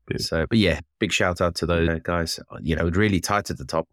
Yeah. 0.10 0.18
So, 0.18 0.46
but 0.50 0.58
yeah, 0.58 0.80
big 1.00 1.12
shout 1.12 1.42
out 1.42 1.56
to 1.56 1.66
those 1.66 2.00
guys. 2.04 2.40
You 2.62 2.76
know, 2.76 2.90
really 2.90 3.20
tight 3.20 3.50
at 3.50 3.58
the 3.58 3.66
top. 3.66 3.88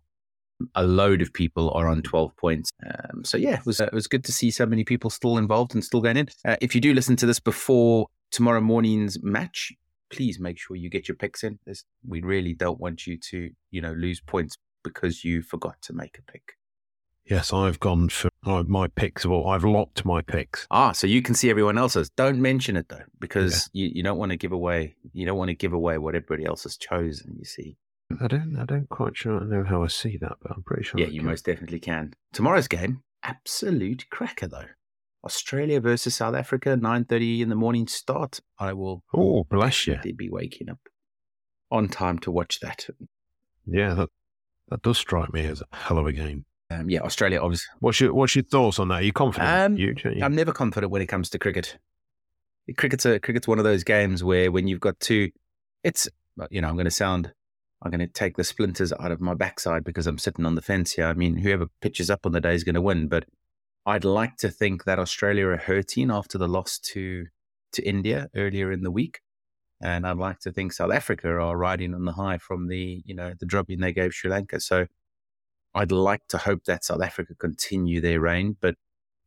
A 0.74 0.84
load 0.84 1.22
of 1.22 1.32
people 1.32 1.70
are 1.72 1.86
on 1.88 2.02
12 2.02 2.36
points. 2.36 2.70
Um, 2.86 3.24
so 3.24 3.36
yeah, 3.36 3.58
it 3.58 3.66
was 3.66 3.80
uh, 3.80 3.84
it 3.86 3.92
was 3.92 4.06
good 4.06 4.24
to 4.24 4.32
see 4.32 4.50
so 4.50 4.64
many 4.64 4.84
people 4.84 5.10
still 5.10 5.36
involved 5.38 5.74
and 5.74 5.84
still 5.84 6.00
going 6.00 6.16
in. 6.16 6.28
Uh, 6.44 6.56
if 6.60 6.74
you 6.74 6.80
do 6.80 6.94
listen 6.94 7.16
to 7.16 7.26
this 7.26 7.40
before 7.40 8.06
tomorrow 8.30 8.60
morning's 8.60 9.22
match, 9.22 9.72
please 10.10 10.38
make 10.40 10.58
sure 10.58 10.76
you 10.76 10.88
get 10.88 11.08
your 11.08 11.16
picks 11.16 11.42
in. 11.44 11.58
This, 11.66 11.84
we 12.06 12.20
really 12.22 12.54
don't 12.54 12.78
want 12.80 13.06
you 13.06 13.18
to, 13.18 13.50
you 13.70 13.80
know, 13.80 13.92
lose 13.92 14.20
points 14.20 14.56
because 14.82 15.24
you 15.24 15.42
forgot 15.42 15.80
to 15.82 15.92
make 15.92 16.18
a 16.18 16.22
pick. 16.32 16.42
Yes, 17.24 17.52
I've 17.52 17.78
gone 17.78 18.08
for 18.08 18.30
uh, 18.44 18.64
my 18.66 18.88
picks. 18.88 19.24
Well, 19.24 19.46
I've 19.46 19.62
locked 19.64 20.04
my 20.04 20.22
picks. 20.22 20.66
Ah, 20.72 20.90
so 20.90 21.06
you 21.06 21.22
can 21.22 21.36
see 21.36 21.50
everyone 21.50 21.78
else's. 21.78 22.10
Don't 22.10 22.40
mention 22.42 22.76
it 22.76 22.88
though, 22.88 23.04
because 23.20 23.70
you, 23.72 23.90
you 23.94 24.02
don't 24.02 24.18
want 24.18 24.32
to 24.32 24.36
give 24.36 24.50
away 24.52 24.96
you 25.12 25.24
don't 25.24 25.38
want 25.38 25.48
to 25.48 25.54
give 25.54 25.72
away 25.72 25.98
what 25.98 26.16
everybody 26.16 26.44
else 26.44 26.64
has 26.64 26.76
chosen. 26.76 27.36
You 27.38 27.44
see, 27.44 27.76
I 28.20 28.26
don't. 28.26 28.56
I 28.58 28.64
don't 28.64 28.88
quite 28.88 29.16
sure 29.16 29.40
I 29.40 29.44
know 29.44 29.62
how 29.64 29.84
I 29.84 29.86
see 29.86 30.16
that, 30.20 30.32
but 30.42 30.50
I'm 30.50 30.64
pretty 30.64 30.82
sure. 30.82 30.98
yeah, 31.00 31.06
I 31.06 31.10
you 31.10 31.20
can. 31.20 31.28
most 31.28 31.44
definitely 31.44 31.78
can. 31.78 32.12
Tomorrow's 32.32 32.66
game, 32.68 33.02
absolute 33.22 34.04
cracker 34.10 34.48
though. 34.48 34.66
Australia 35.24 35.80
versus 35.80 36.16
South 36.16 36.34
Africa, 36.34 36.76
nine 36.76 37.04
thirty 37.04 37.40
in 37.40 37.48
the 37.50 37.54
morning 37.54 37.86
start. 37.86 38.40
I 38.58 38.72
will 38.72 39.04
Oh, 39.14 39.44
bless 39.44 39.86
you. 39.86 39.96
be 40.16 40.28
waking 40.28 40.68
up 40.68 40.80
on 41.70 41.86
time 41.88 42.18
to 42.18 42.32
watch 42.32 42.58
that. 42.60 42.88
Yeah, 43.64 43.94
that 43.94 44.08
that 44.68 44.82
does 44.82 44.98
strike 44.98 45.32
me 45.32 45.44
as 45.46 45.60
a 45.62 45.76
hell 45.76 45.98
of 45.98 46.06
a 46.06 46.12
game. 46.12 46.44
Um, 46.70 46.88
yeah, 46.88 47.00
Australia 47.02 47.40
obviously. 47.40 47.68
What's 47.80 48.00
your 48.00 48.14
What's 48.14 48.34
your 48.34 48.44
thoughts 48.44 48.78
on 48.78 48.88
that? 48.88 48.94
Are 48.96 49.02
you 49.02 49.12
confident? 49.12 49.50
Um, 49.50 49.76
you, 49.76 49.94
you- 50.04 50.24
I'm 50.24 50.34
never 50.34 50.52
confident 50.52 50.90
when 50.90 51.02
it 51.02 51.06
comes 51.06 51.28
to 51.30 51.38
cricket. 51.38 51.78
Cricket's 52.76 53.04
a 53.04 53.18
cricket's 53.18 53.48
one 53.48 53.58
of 53.58 53.64
those 53.64 53.82
games 53.84 54.22
where 54.22 54.50
when 54.52 54.68
you've 54.68 54.80
got 54.80 54.98
two, 55.00 55.30
it's 55.82 56.08
you 56.50 56.60
know 56.60 56.68
I'm 56.68 56.74
going 56.76 56.84
to 56.84 56.90
sound 56.90 57.32
I'm 57.82 57.90
going 57.90 58.00
to 58.00 58.06
take 58.06 58.36
the 58.36 58.44
splinters 58.44 58.92
out 58.92 59.10
of 59.10 59.20
my 59.20 59.34
backside 59.34 59.82
because 59.84 60.06
I'm 60.06 60.18
sitting 60.18 60.46
on 60.46 60.54
the 60.54 60.62
fence 60.62 60.92
here. 60.92 61.06
I 61.06 61.14
mean, 61.14 61.36
whoever 61.36 61.66
pitches 61.80 62.08
up 62.08 62.20
on 62.24 62.30
the 62.32 62.40
day 62.40 62.54
is 62.54 62.62
going 62.64 62.76
to 62.76 62.80
win, 62.80 63.08
but 63.08 63.24
I'd 63.84 64.04
like 64.04 64.36
to 64.38 64.48
think 64.48 64.84
that 64.84 65.00
Australia 65.00 65.46
are 65.48 65.56
hurting 65.56 66.10
after 66.10 66.38
the 66.38 66.46
loss 66.48 66.78
to 66.78 67.26
to 67.72 67.82
India 67.82 68.28
earlier 68.36 68.70
in 68.70 68.82
the 68.82 68.90
week, 68.92 69.20
and 69.82 70.06
I'd 70.06 70.16
like 70.16 70.38
to 70.40 70.52
think 70.52 70.72
South 70.72 70.92
Africa 70.92 71.28
are 71.28 71.56
riding 71.56 71.94
on 71.94 72.04
the 72.04 72.12
high 72.12 72.38
from 72.38 72.68
the 72.68 73.02
you 73.04 73.14
know 73.14 73.34
the 73.38 73.46
drubbing 73.46 73.80
they 73.80 73.92
gave 73.92 74.14
Sri 74.14 74.30
Lanka. 74.30 74.60
So 74.60 74.86
I'd 75.74 75.92
like 75.92 76.26
to 76.28 76.38
hope 76.38 76.64
that 76.64 76.84
South 76.84 77.02
Africa 77.02 77.34
continue 77.34 78.00
their 78.00 78.20
reign, 78.20 78.56
but 78.60 78.74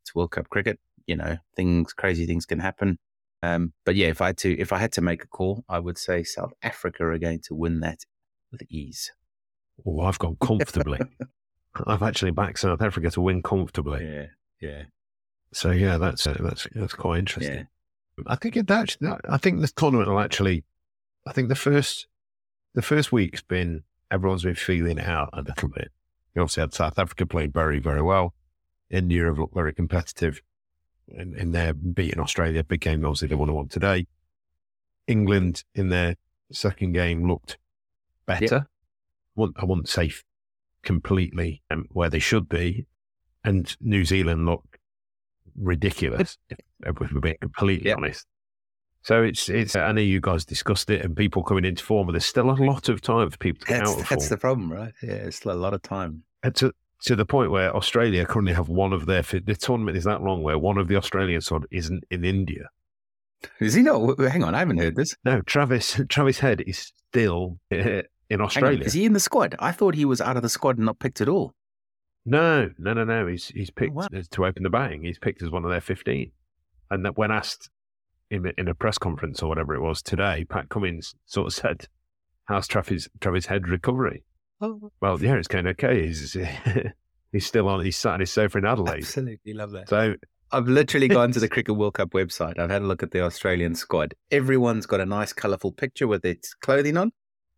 it's 0.01 0.13
World 0.15 0.31
Cup 0.31 0.49
cricket. 0.49 0.79
You 1.07 1.15
know, 1.17 1.37
things 1.55 1.93
crazy 1.93 2.25
things 2.25 2.45
can 2.45 2.59
happen. 2.59 2.97
Um, 3.43 3.73
but 3.85 3.95
yeah, 3.95 4.07
if 4.07 4.21
I 4.21 4.27
had 4.27 4.37
to 4.39 4.59
if 4.59 4.71
I 4.73 4.77
had 4.79 4.91
to 4.93 5.01
make 5.01 5.23
a 5.23 5.27
call, 5.27 5.63
I 5.69 5.79
would 5.79 5.97
say 5.97 6.23
South 6.23 6.53
Africa 6.63 7.03
are 7.05 7.17
going 7.17 7.41
to 7.41 7.55
win 7.55 7.79
that 7.81 7.99
with 8.51 8.63
ease. 8.69 9.11
oh, 9.85 10.01
I've 10.01 10.19
gone 10.19 10.37
comfortably. 10.41 10.99
I've 11.87 12.03
actually 12.03 12.31
backed 12.31 12.59
South 12.59 12.81
Africa 12.81 13.11
to 13.11 13.21
win 13.21 13.43
comfortably. 13.43 14.05
Yeah, 14.05 14.25
yeah, 14.61 14.83
So 15.51 15.71
yeah, 15.71 15.97
that's 15.97 16.25
uh, 16.25 16.37
that's 16.39 16.67
that's 16.73 16.93
quite 16.93 17.19
interesting. 17.19 17.53
yeah. 17.53 17.63
I 18.27 18.35
think 18.35 18.55
it 18.57 18.67
that, 18.67 18.95
I 19.29 19.37
think 19.37 19.61
this 19.61 19.71
tournament 19.71 20.09
will 20.09 20.19
actually. 20.19 20.63
I 21.27 21.33
think 21.33 21.49
the 21.49 21.55
first 21.55 22.07
the 22.73 22.81
first 22.81 23.11
week's 23.11 23.41
been 23.41 23.83
everyone's 24.11 24.43
been 24.43 24.55
feeling 24.55 24.97
it 24.97 25.05
out 25.07 25.29
a 25.33 25.41
little 25.41 25.69
bit. 25.69 25.91
You 26.33 26.41
obviously 26.41 26.61
had 26.61 26.73
South 26.73 26.99
Africa 26.99 27.25
played 27.25 27.53
very 27.53 27.79
very 27.79 28.01
well. 28.01 28.33
India 28.89 29.25
have 29.25 29.39
looked 29.39 29.55
very 29.55 29.73
competitive 29.73 30.41
in, 31.07 31.35
in 31.37 31.51
their 31.51 31.73
beating 31.73 32.19
Australia. 32.19 32.63
Big 32.63 32.81
game, 32.81 33.03
obviously 33.03 33.27
they 33.27 33.35
won 33.35 33.51
one 33.53 33.67
today. 33.67 34.07
England 35.07 35.63
in 35.73 35.89
their 35.89 36.15
second 36.51 36.93
game 36.93 37.27
looked 37.27 37.57
better. 38.25 38.67
I 38.67 39.39
wouldn't- 39.39 39.59
I 39.59 39.65
wouldn't 39.65 39.89
say 39.89 40.11
completely 40.83 41.63
um, 41.69 41.87
where 41.91 42.09
they 42.09 42.19
should 42.19 42.47
be, 42.47 42.85
and 43.43 43.75
New 43.81 44.05
Zealand 44.05 44.45
looked 44.45 44.77
ridiculous. 45.55 46.37
If, 46.85 46.99
we're 46.99 47.19
being 47.21 47.37
completely 47.41 47.87
Yep. 47.89 47.97
honest. 47.97 48.25
So 49.03 49.21
it's 49.21 49.49
it's. 49.49 49.75
I 49.75 49.91
know 49.91 50.01
you 50.01 50.19
guys 50.19 50.45
discussed 50.45 50.89
it, 50.89 51.05
and 51.05 51.15
people 51.15 51.43
coming 51.43 51.63
into 51.63 51.83
form, 51.83 52.07
but 52.07 52.13
there's 52.13 52.25
still 52.25 52.49
a 52.49 52.53
lot 52.53 52.89
of 52.89 53.01
time 53.01 53.29
for 53.29 53.37
people 53.37 53.59
to 53.61 53.65
get 53.67 53.81
out 53.81 53.97
That's 53.97 54.09
that's 54.09 54.27
form. 54.27 54.29
the 54.29 54.37
problem, 54.37 54.71
right? 54.73 54.93
Yeah, 55.03 55.13
it's 55.13 55.37
still 55.37 55.51
a 55.51 55.53
lot 55.53 55.75
of 55.75 55.83
time. 55.83 56.23
And 56.41 56.55
to 56.55 56.73
to 57.03 57.15
the 57.15 57.25
point 57.25 57.51
where 57.51 57.75
Australia 57.75 58.25
currently 58.25 58.53
have 58.53 58.67
one 58.67 58.93
of 58.93 59.05
their 59.05 59.21
the 59.21 59.55
tournament 59.55 59.95
is 59.95 60.05
that 60.05 60.23
long 60.23 60.41
where 60.41 60.57
one 60.57 60.79
of 60.79 60.87
the 60.87 60.95
Australian 60.95 61.41
side 61.41 61.65
isn't 61.69 62.03
in 62.09 62.25
India. 62.25 62.69
Is 63.59 63.75
he 63.75 63.83
not? 63.83 64.19
Hang 64.19 64.43
on, 64.43 64.55
I 64.55 64.59
haven't 64.59 64.79
heard 64.79 64.95
this. 64.95 65.15
No, 65.23 65.41
Travis 65.41 66.01
Travis 66.09 66.39
Head 66.39 66.63
is 66.65 66.91
still 67.09 67.59
eh, 67.69 67.77
in 67.77 68.39
Hang 68.39 68.39
on, 68.39 68.41
Australia. 68.41 68.83
is 68.83 68.93
he 68.93 69.05
in 69.05 69.13
the 69.13 69.19
squad? 69.19 69.55
I 69.59 69.71
thought 69.71 69.93
he 69.93 70.05
was 70.05 70.19
out 70.19 70.35
of 70.35 70.41
the 70.41 70.49
squad 70.49 70.77
and 70.77 70.85
not 70.87 70.97
picked 70.97 71.21
at 71.21 71.29
all. 71.29 71.53
No, 72.25 72.71
no, 72.79 72.93
no, 72.93 73.03
no. 73.03 73.27
He's 73.27 73.49
he's 73.49 73.69
picked 73.69 73.91
oh, 73.91 74.07
wow. 74.11 74.21
to 74.31 74.45
open 74.45 74.63
the 74.63 74.69
batting. 74.71 75.03
He's 75.03 75.19
picked 75.19 75.43
as 75.43 75.51
one 75.51 75.63
of 75.63 75.69
their 75.69 75.81
fifteen. 75.81 76.31
And 76.91 77.05
that 77.05 77.17
when 77.17 77.31
asked 77.31 77.69
in 78.29 78.45
a, 78.47 78.51
in 78.57 78.67
a 78.67 78.75
press 78.75 78.97
conference 78.97 79.41
or 79.41 79.49
whatever 79.49 79.73
it 79.75 79.81
was 79.81 80.01
today, 80.01 80.45
Pat 80.47 80.69
Cummins 80.69 81.15
sort 81.25 81.47
of 81.47 81.53
said, 81.61 81.87
"How's 82.45 82.67
Travis 82.67 83.07
Travis 83.21 83.47
Head 83.47 83.67
recovery?" 83.67 84.23
Oh, 84.61 84.91
Well, 85.01 85.21
yeah, 85.21 85.35
it's 85.35 85.47
going 85.49 85.67
okay. 85.67 86.07
He's 86.07 86.35
he's 87.31 87.45
still 87.45 87.67
on. 87.67 87.83
He's 87.83 87.97
sat 87.97 88.13
on 88.13 88.19
his 88.21 88.31
sofa 88.31 88.57
in 88.57 88.65
Adelaide. 88.65 88.99
absolutely 88.99 89.53
love 89.53 89.71
that. 89.71 89.89
So 89.89 90.15
I've 90.51 90.67
literally 90.67 91.07
gone 91.07 91.31
to 91.33 91.39
the 91.39 91.49
Cricket 91.55 91.75
World 91.75 91.95
Cup 91.95 92.11
website. 92.11 92.57
I've 92.59 92.69
had 92.69 92.81
a 92.81 92.85
look 92.85 93.03
at 93.03 93.11
the 93.11 93.21
Australian 93.21 93.75
squad. 93.75 94.13
Everyone's 94.31 94.85
got 94.85 95.01
a 95.01 95.05
nice, 95.05 95.33
colourful 95.33 95.73
picture 95.73 96.07
with 96.07 96.23
its 96.23 96.53
clothing 96.53 96.95
on, 96.97 97.11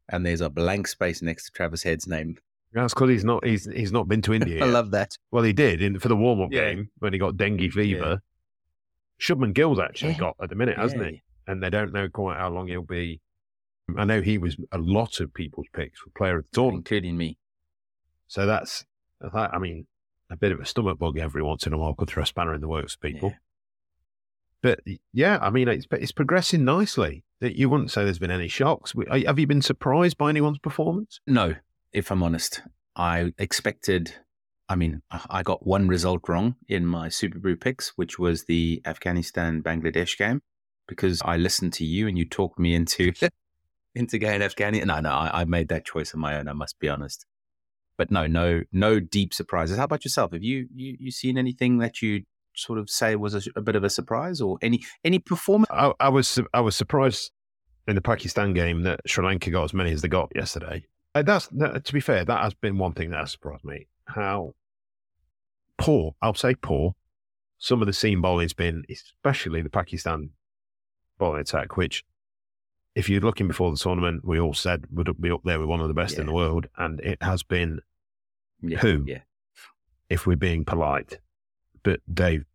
and 0.10 0.26
there's 0.26 0.42
a 0.42 0.50
blank 0.50 0.88
space 0.88 1.22
next 1.22 1.46
to 1.48 1.52
Travis 1.52 1.84
Head's 1.84 2.08
name. 2.08 2.38
that's 2.74 2.94
because 2.94 3.10
he's 3.10 3.26
not 3.26 3.46
he's 3.46 3.66
he's 3.72 3.92
not 3.92 4.08
been 4.08 4.22
to 4.24 4.34
India. 4.34 4.64
I 4.64 4.68
love 4.68 4.92
that. 4.92 5.12
Well, 5.32 5.44
he 5.44 5.54
did 5.54 5.82
in 5.82 6.00
for 6.00 6.08
the 6.08 6.16
warm 6.16 6.42
up 6.42 6.50
Yeah. 6.52 6.74
game 6.74 6.90
when 7.00 7.14
he 7.14 7.20
got 7.20 7.38
dengue 7.38 7.72
fever. 7.72 8.22
Shubman 9.20 9.54
Gill's 9.54 9.80
actually 9.80 10.12
Yeah. 10.14 10.20
got 10.20 10.36
at 10.42 10.50
the 10.50 10.56
minute, 10.56 10.78
hasn't 10.78 11.02
Yeah. 11.04 11.10
he? 11.12 11.24
And 11.48 11.64
they 11.64 11.70
don't 11.70 11.94
know 11.94 12.10
quite 12.10 12.38
how 12.38 12.50
long 12.50 12.68
he'll 12.68 12.82
be. 12.84 13.22
I 13.98 14.04
know 14.04 14.22
he 14.22 14.38
was 14.38 14.58
a 14.72 14.78
lot 14.78 15.20
of 15.22 15.34
people's 15.34 15.68
picks 15.74 16.00
for 16.00 16.10
player 16.12 16.38
of 16.40 16.46
the 16.46 16.52
tournament. 16.52 16.86
Including 16.88 17.18
me. 17.18 17.38
So 18.28 18.46
that's, 18.46 18.86
that, 19.22 19.34
I 19.54 19.58
mean, 19.60 19.88
a 20.30 20.36
bit 20.36 20.52
of 20.52 20.60
a 20.60 20.66
stomach 20.66 21.00
bug 21.00 21.18
every 21.18 21.42
once 21.42 21.66
in 21.66 21.72
a 21.74 21.78
while 21.78 21.94
could 21.96 22.10
throw 22.10 22.24
a 22.24 22.26
spanner 22.26 22.54
in 22.54 22.60
the 22.62 22.68
works, 22.68 22.96
people. 22.98 23.30
Yeah. 23.30 23.38
But 24.62 24.80
yeah, 25.14 25.38
I 25.42 25.50
mean, 25.52 25.68
it's 25.70 25.86
it's 25.92 26.12
progressing 26.12 26.66
nicely. 26.66 27.24
You 27.40 27.70
wouldn't 27.70 27.92
say 27.92 28.04
there's 28.04 28.20
been 28.20 28.32
any 28.32 28.48
shocks. 28.48 28.94
Have 29.10 29.40
you 29.40 29.48
been 29.48 29.62
surprised 29.62 30.18
by 30.18 30.30
anyone's 30.30 30.58
performance? 30.58 31.22
No, 31.28 31.56
if 31.94 32.12
I'm 32.12 32.24
honest. 32.24 32.62
I 32.96 33.32
expected, 33.38 34.16
I 34.70 34.76
mean, 34.76 35.02
I 35.30 35.44
got 35.44 35.66
one 35.66 35.88
result 35.88 36.28
wrong 36.28 36.56
in 36.68 36.86
my 36.86 37.08
Superbru 37.08 37.60
picks, 37.60 37.90
which 37.90 38.20
was 38.20 38.46
the 38.46 38.82
Afghanistan 38.86 39.64
Bangladesh 39.64 40.18
game, 40.18 40.42
because 40.88 41.22
I 41.24 41.38
listened 41.38 41.74
to 41.74 41.86
you 41.86 42.08
and 42.08 42.18
you 42.18 42.26
talked 42.26 42.60
me 42.60 42.76
into 42.76 43.14
into 43.96 44.20
going 44.20 44.42
Afghanistan. 44.42 44.88
No, 44.88 45.00
no, 45.00 45.10
I, 45.10 45.42
I 45.42 45.46
made 45.46 45.70
that 45.70 45.86
choice 45.86 46.14
on 46.14 46.20
my 46.20 46.38
own. 46.38 46.50
I 46.50 46.54
must 46.54 46.80
be 46.80 46.90
honest. 46.90 47.26
But 47.98 48.12
no, 48.12 48.28
no, 48.28 48.64
no 48.72 49.00
deep 49.00 49.34
surprises. 49.34 49.78
How 49.78 49.86
about 49.86 50.04
yourself? 50.04 50.34
Have 50.34 50.44
you 50.44 50.68
you, 50.76 50.98
you 51.00 51.12
seen 51.12 51.38
anything 51.38 51.78
that 51.78 52.02
you 52.02 52.24
sort 52.54 52.78
of 52.78 52.90
say 52.90 53.16
was 53.16 53.36
a, 53.36 53.42
a 53.56 53.62
bit 53.62 53.76
of 53.78 53.86
a 53.86 53.90
surprise, 53.90 54.42
or 54.42 54.58
any 54.62 54.84
any 55.06 55.20
performance? 55.20 55.70
I, 55.72 55.94
I 56.00 56.10
was 56.10 56.40
I 56.54 56.60
was 56.60 56.76
surprised 56.76 57.32
in 57.88 57.96
the 57.96 58.02
Pakistan 58.02 58.54
game 58.54 58.84
that 58.84 59.00
Sri 59.06 59.26
Lanka 59.26 59.50
got 59.50 59.64
as 59.64 59.74
many 59.74 59.94
as 59.94 60.02
they 60.02 60.10
got 60.10 60.30
yesterday. 60.36 60.86
Uh, 61.16 61.22
that's 61.22 61.48
that, 61.48 61.86
to 61.86 61.94
be 61.94 62.02
fair, 62.02 62.26
that 62.26 62.44
has 62.44 62.54
been 62.54 62.78
one 62.78 62.92
thing 62.92 63.12
that 63.12 63.20
has 63.22 63.32
surprised 63.32 63.64
me. 63.64 63.88
How 64.08 64.54
poor, 65.78 66.16
I'll 66.22 66.34
say 66.34 66.56
poor, 66.56 66.96
some 67.58 67.82
of 67.82 67.88
the 67.88 67.94
seam 67.94 68.22
bowling's 68.22 68.54
been, 68.54 68.84
especially 68.90 69.62
the 69.62 69.70
Pakistan 69.70 70.32
bowling 71.18 71.42
attack, 71.42 71.78
which 71.78 72.04
if 72.96 73.10
you're 73.10 73.22
looking 73.22 73.48
before 73.48 73.72
the 73.72 73.78
tournament, 73.78 74.26
we 74.26 74.40
all 74.40 74.54
said 74.54 74.86
would 74.92 75.10
be 75.22 75.32
up 75.32 75.42
there 75.44 75.60
with 75.60 75.70
one 75.70 75.82
of 75.82 75.88
the 75.88 75.94
best 75.94 76.18
in 76.18 76.26
the 76.26 76.34
world, 76.34 76.68
and 76.78 77.00
it 77.02 77.22
has 77.22 77.44
been, 77.44 77.80
Yeah, 78.62 78.80
Who? 78.80 79.04
Yeah, 79.06 79.20
if 80.10 80.26
we're 80.26 80.36
being 80.36 80.66
polite. 80.66 81.20
But 81.84 82.00
Dave, 82.12 82.46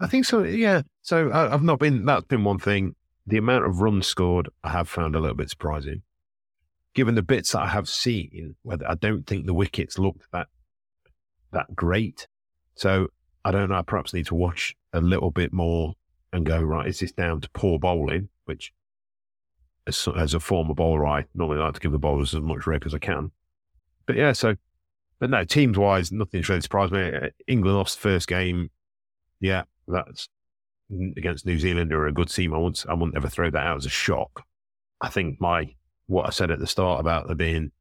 I 0.00 0.06
think 0.06 0.26
so. 0.26 0.42
Yeah. 0.42 0.82
So 1.02 1.30
I, 1.30 1.52
I've 1.52 1.62
not 1.62 1.78
been. 1.78 2.04
That's 2.04 2.26
been 2.26 2.44
one 2.44 2.58
thing. 2.58 2.94
The 3.26 3.38
amount 3.38 3.64
of 3.64 3.80
runs 3.80 4.06
scored, 4.06 4.48
I 4.62 4.70
have 4.70 4.88
found 4.88 5.16
a 5.16 5.20
little 5.20 5.36
bit 5.36 5.50
surprising. 5.50 6.02
Given 6.94 7.14
the 7.14 7.22
bits 7.22 7.52
that 7.52 7.62
I 7.62 7.68
have 7.68 7.88
seen, 7.88 8.54
whether 8.62 8.88
I 8.88 8.94
don't 8.94 9.26
think 9.26 9.46
the 9.46 9.54
wickets 9.54 9.98
looked 9.98 10.30
that 10.32 10.48
that 11.54 11.74
great. 11.74 12.26
So 12.74 13.08
I 13.44 13.50
don't 13.50 13.70
know. 13.70 13.76
I 13.76 13.82
perhaps 13.82 14.14
need 14.14 14.26
to 14.26 14.34
watch 14.34 14.76
a 14.92 15.00
little 15.00 15.30
bit 15.30 15.52
more 15.52 15.94
and 16.32 16.46
go 16.46 16.60
right. 16.60 16.86
Is 16.86 17.00
this 17.00 17.12
down 17.12 17.40
to 17.40 17.50
poor 17.50 17.78
bowling? 17.78 18.28
Which, 18.44 18.72
as, 19.86 20.06
as 20.16 20.34
a 20.34 20.40
former 20.40 20.74
bowler, 20.74 21.06
I 21.06 21.24
normally 21.34 21.58
like 21.58 21.74
to 21.74 21.80
give 21.80 21.92
the 21.92 21.98
bowlers 21.98 22.34
as 22.34 22.40
much 22.40 22.66
rep 22.66 22.86
as 22.86 22.94
I 22.94 22.98
can. 22.98 23.30
But 24.06 24.16
yeah, 24.16 24.32
so 24.32 24.56
but 25.18 25.30
no, 25.30 25.44
teams 25.44 25.78
wise, 25.78 26.12
nothing's 26.12 26.48
really 26.48 26.60
surprised 26.60 26.92
me. 26.92 27.12
Uh, 27.14 27.28
England 27.46 27.78
lost 27.78 27.96
the 27.96 28.02
first 28.02 28.28
game. 28.28 28.70
Yeah, 29.40 29.62
that's 29.88 30.28
against 31.16 31.46
New 31.46 31.58
Zealand, 31.58 31.92
are 31.92 32.06
a 32.06 32.12
good 32.12 32.28
team. 32.28 32.52
I 32.52 32.58
wouldn't, 32.58 32.84
I 32.88 32.94
wouldn't 32.94 33.16
ever 33.16 33.28
throw 33.28 33.50
that 33.50 33.66
out 33.66 33.76
as 33.76 33.86
a 33.86 33.90
shock. 33.90 34.44
I 35.00 35.08
think 35.08 35.40
my 35.40 35.74
what 36.06 36.26
I 36.26 36.30
said 36.30 36.50
at 36.50 36.58
the 36.58 36.66
start 36.66 37.00
about 37.00 37.26
there 37.26 37.36
being 37.36 37.72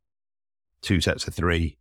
two 0.81 1.01
sets 1.01 1.27
of 1.27 1.33
three, 1.33 1.77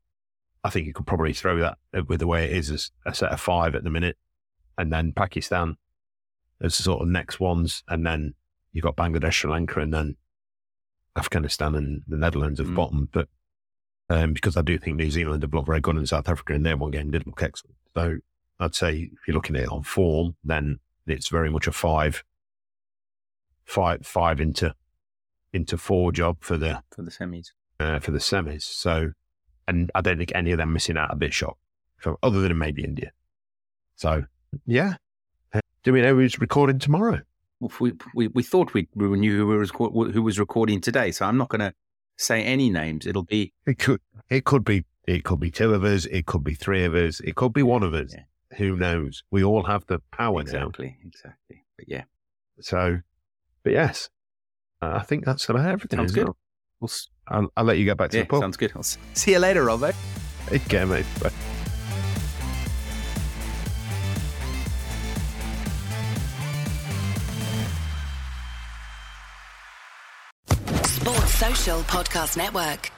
I 0.65 0.71
think 0.71 0.87
you 0.87 0.93
could 0.93 1.07
probably 1.07 1.33
throw 1.33 1.59
that 1.59 1.79
with 2.09 2.21
the 2.21 2.27
way 2.27 2.45
it 2.45 2.53
is 2.57 2.71
as 2.71 2.91
a 3.05 3.15
set 3.15 3.33
of 3.33 3.41
five 3.41 3.75
at 3.75 3.83
the 3.85 3.91
minute, 3.91 4.17
and 4.79 4.93
then 4.93 5.13
Pakistan 5.13 5.77
as 6.61 6.77
the 6.77 6.85
sort 6.85 7.03
of 7.03 7.09
next 7.09 7.41
ones, 7.41 7.83
and 7.89 8.07
then 8.07 8.35
you've 8.73 8.85
got 8.85 8.97
Bangladesh, 8.97 9.33
Sri 9.33 9.51
Lanka, 9.51 9.81
and 9.81 9.93
then 9.93 10.17
Afghanistan 11.17 11.75
and 11.75 12.03
the 12.07 12.17
Netherlands 12.17 12.61
have 12.61 12.69
Mm. 12.69 12.75
bottom. 12.77 13.09
But 13.13 13.29
um, 14.09 14.33
because 14.33 14.57
I 14.57 14.63
do 14.63 14.79
think 14.79 14.97
New 14.97 15.11
Zealand 15.11 15.43
have 15.43 15.53
looked 15.53 15.67
very 15.67 15.81
good 15.81 15.97
in 15.97 16.07
South 16.07 16.29
Africa 16.29 16.53
in 16.55 16.63
their 16.63 16.77
one 16.77 16.91
game 16.91 17.11
did 17.11 17.27
look 17.27 17.43
excellent. 17.43 17.77
So 17.95 18.19
I'd 18.61 18.75
say 18.75 19.11
if 19.13 19.27
you're 19.27 19.35
looking 19.35 19.57
at 19.57 19.63
it 19.65 19.69
on 19.69 19.83
form, 19.83 20.37
then 20.45 20.79
it's 21.07 21.29
very 21.29 21.51
much 21.51 21.67
a 21.67 21.73
five, 21.73 22.23
five, 23.65 24.07
five 24.07 24.41
into 24.41 24.75
into 25.53 25.77
four 25.77 26.13
job 26.13 26.39
for 26.41 26.57
the 26.57 26.83
for 26.95 27.03
the 27.03 27.11
semis. 27.11 27.51
uh, 27.81 27.99
for 27.99 28.11
the 28.11 28.19
semis. 28.19 28.63
So, 28.63 29.13
and 29.69 29.91
I 29.95 30.01
don't 30.01 30.19
think 30.19 30.33
any 30.35 30.53
of 30.53 30.59
them 30.59 30.73
missing 30.73 30.97
out 30.97 31.13
a 31.13 31.17
bit 31.17 31.33
shock, 31.33 31.59
so, 32.01 32.19
other 32.23 32.41
than 32.41 32.57
maybe 32.59 32.85
India. 32.85 33.13
So, 33.97 34.25
yeah. 34.67 34.95
Do 35.83 35.93
we 35.93 36.01
know 36.01 36.15
who's 36.15 36.39
recording 36.39 36.79
tomorrow? 36.79 37.23
We, 37.81 37.93
we 38.15 38.29
we 38.29 38.43
thought 38.43 38.73
we 38.73 38.89
we 38.95 39.19
knew 39.19 39.37
who 39.37 39.47
was 39.47 39.71
who 39.71 40.23
was 40.23 40.39
recording 40.39 40.81
today, 40.81 41.11
so 41.11 41.27
I'm 41.27 41.37
not 41.37 41.49
going 41.49 41.61
to 41.61 41.75
say 42.17 42.43
any 42.43 42.71
names. 42.71 43.07
It'll 43.07 43.25
be 43.25 43.53
It 43.67 43.79
could, 43.79 44.01
it 44.29 44.45
could 44.45 44.65
be, 44.65 44.85
it 45.07 45.25
could 45.25 45.41
be 45.41 45.51
two 45.51 45.75
of 45.75 45.85
us. 45.85 46.07
It 46.07 46.27
could 46.27 46.45
be 46.45 46.55
three 46.55 46.85
of 46.85 46.95
us. 46.95 47.21
It 47.21 47.35
could 47.35 47.53
be 47.53 47.63
one 47.63 47.83
of 47.83 47.95
us. 47.95 48.15
Yeah. 48.15 48.59
Who 48.59 48.77
knows? 48.77 49.23
We 49.31 49.43
all 49.43 49.65
have 49.65 49.87
the 49.87 50.01
power 50.11 50.41
exactly 50.41 50.97
exactly. 51.05 51.65
But 51.77 51.89
yeah. 51.89 52.05
So, 52.61 53.01
but 53.63 53.73
yes, 53.73 54.11
I 54.81 55.01
think 55.01 55.25
that's 55.25 55.49
about 55.49 55.67
everything. 55.67 55.99
Sounds 55.99 56.13
good. 56.13 56.29
it? 56.29 56.37
We'll, 56.83 56.89
s- 56.91 57.09
I'll, 57.29 57.51
I'll 57.57 57.65
let 57.65 57.79
you 57.79 57.85
get 57.85 57.97
back 57.97 58.11
to 58.11 58.17
yeah 58.19 58.25
the 58.25 58.29
pub. 58.29 58.41
sounds 58.41 58.57
good. 58.59 58.73
I'll 58.77 58.83
see 58.83 59.33
you 59.33 59.39
later, 59.39 59.65
Robbo. 59.65 59.95
Okay, 60.53 60.85
mate. 60.85 61.07
Bye. 61.23 61.31
Sports 70.85 71.35
Social 71.35 71.81
Podcast 71.83 72.37
Network. 72.37 72.91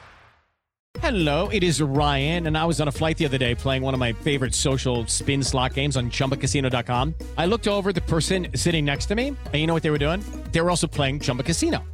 Hello, 1.00 1.48
it 1.48 1.62
is 1.64 1.82
Ryan, 1.82 2.46
and 2.46 2.56
I 2.56 2.64
was 2.64 2.80
on 2.80 2.86
a 2.88 2.92
flight 2.92 3.18
the 3.18 3.24
other 3.24 3.36
day 3.36 3.54
playing 3.54 3.82
one 3.82 3.94
of 3.94 4.00
my 4.00 4.12
favorite 4.12 4.54
social 4.54 5.06
spin 5.06 5.42
slot 5.42 5.74
games 5.74 5.96
on 5.96 6.08
chumbacasino.com. 6.10 7.14
I 7.36 7.46
looked 7.46 7.66
over 7.68 7.88
at 7.90 7.94
the 7.94 8.00
person 8.02 8.46
sitting 8.54 8.84
next 8.84 9.06
to 9.06 9.14
me, 9.14 9.28
and 9.28 9.54
you 9.54 9.66
know 9.66 9.74
what 9.74 9.82
they 9.82 9.90
were 9.90 9.98
doing? 9.98 10.24
They 10.52 10.60
were 10.60 10.70
also 10.70 10.86
playing 10.86 11.20
Chumba 11.20 11.42
Casino. 11.42 11.82